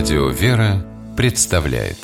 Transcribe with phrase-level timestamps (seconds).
[0.00, 0.82] Радио «Вера»
[1.14, 1.98] представляет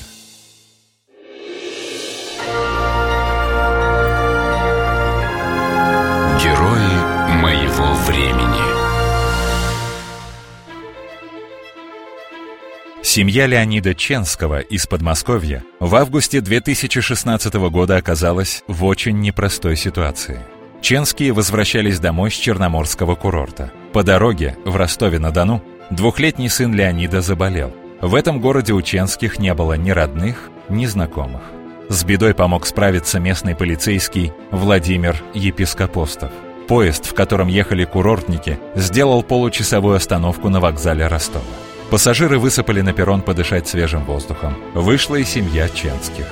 [6.38, 8.60] Герои моего времени
[13.02, 20.40] Семья Леонида Ченского из Подмосковья в августе 2016 года оказалась в очень непростой ситуации.
[20.82, 23.72] Ченские возвращались домой с Черноморского курорта.
[23.94, 27.72] По дороге в Ростове-на-Дону двухлетний сын Леонида заболел.
[28.00, 31.42] В этом городе у Ченских не было ни родных, ни знакомых.
[31.88, 36.30] С бедой помог справиться местный полицейский Владимир Епископостов.
[36.68, 41.44] Поезд, в котором ехали курортники, сделал получасовую остановку на вокзале Ростова.
[41.90, 44.56] Пассажиры высыпали на перрон подышать свежим воздухом.
[44.74, 46.26] Вышла и семья Ченских.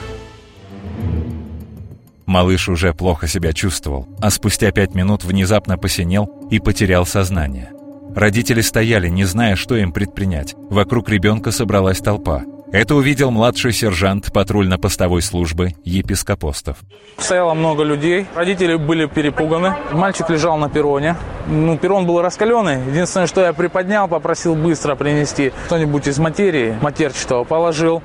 [2.26, 7.73] Малыш уже плохо себя чувствовал, а спустя пять минут внезапно посинел и потерял сознание.
[8.14, 10.54] Родители стояли, не зная, что им предпринять.
[10.70, 12.44] Вокруг ребенка собралась толпа.
[12.72, 16.78] Это увидел младший сержант патрульно-постовой службы епископостов.
[17.18, 19.74] Стояло много людей, родители были перепуганы.
[19.92, 21.16] Мальчик лежал на перроне.
[21.46, 22.84] Ну, перрон был раскаленный.
[22.88, 28.02] Единственное, что я приподнял, попросил быстро принести что-нибудь из материи, матерчатого, положил.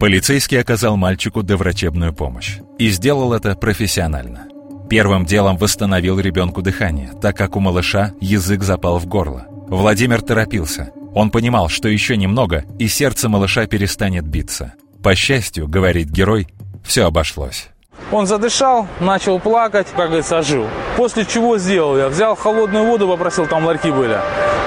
[0.00, 2.58] Полицейский оказал мальчику доврачебную помощь.
[2.78, 4.46] И сделал это профессионально.
[4.92, 9.46] Первым делом восстановил ребенку дыхание, так как у малыша язык запал в горло.
[9.68, 10.90] Владимир торопился.
[11.14, 14.74] Он понимал, что еще немного, и сердце малыша перестанет биться.
[15.02, 16.46] По счастью, говорит герой,
[16.84, 17.70] все обошлось.
[18.10, 20.66] Он задышал, начал плакать, как говорится, ожил.
[20.98, 22.10] После чего сделал я?
[22.10, 24.18] Взял холодную воду, попросил, там ларьки были.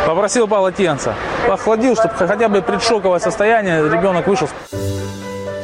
[0.07, 1.13] Попросил полотенце.
[1.47, 4.49] Охладил, чтобы хотя бы предшоковое состояние, ребенок вышел.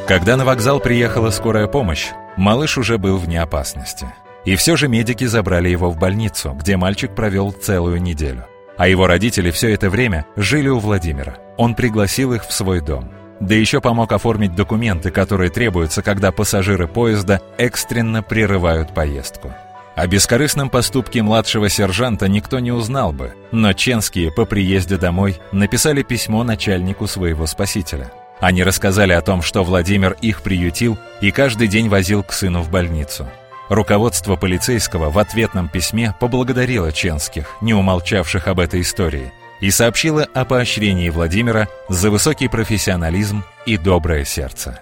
[0.07, 4.05] Когда на вокзал приехала скорая помощь, малыш уже был вне опасности.
[4.45, 8.45] И все же медики забрали его в больницу, где мальчик провел целую неделю.
[8.77, 11.37] А его родители все это время жили у Владимира.
[11.57, 13.11] Он пригласил их в свой дом.
[13.39, 19.51] Да еще помог оформить документы, которые требуются, когда пассажиры поезда экстренно прерывают поездку.
[19.95, 26.01] О бескорыстном поступке младшего сержанта никто не узнал бы, но Ченские по приезде домой написали
[26.01, 28.11] письмо начальнику своего спасителя.
[28.39, 32.71] Они рассказали о том, что Владимир их приютил и каждый день возил к сыну в
[32.71, 33.27] больницу.
[33.71, 40.43] Руководство полицейского в ответном письме поблагодарило Ченских, не умолчавших об этой истории, и сообщило о
[40.43, 44.81] поощрении Владимира за высокий профессионализм и доброе сердце.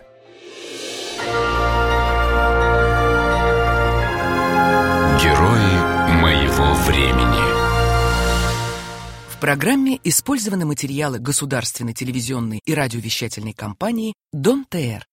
[5.21, 7.43] Герои моего времени
[9.29, 15.05] В программе использованы материалы государственной телевизионной и радиовещательной компании «Дон ТР».